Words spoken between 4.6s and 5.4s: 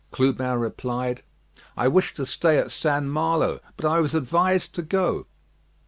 to go."